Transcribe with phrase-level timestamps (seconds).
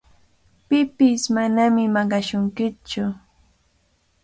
[0.67, 3.03] Pipish manami maqashunkimantsu.